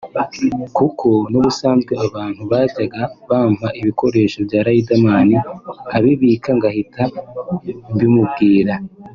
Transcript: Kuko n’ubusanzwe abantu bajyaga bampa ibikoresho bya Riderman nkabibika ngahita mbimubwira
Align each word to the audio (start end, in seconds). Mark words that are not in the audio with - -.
Kuko 0.77 1.07
n’ubusanzwe 1.31 1.93
abantu 2.07 2.41
bajyaga 2.51 3.01
bampa 3.29 3.67
ibikoresho 3.79 4.37
bya 4.47 4.61
Riderman 4.67 5.29
nkabibika 5.87 6.49
ngahita 6.57 7.03
mbimubwira 7.93 8.73